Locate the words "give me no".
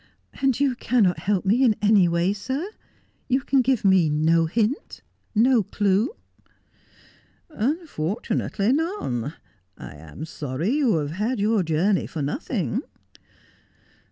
3.61-4.47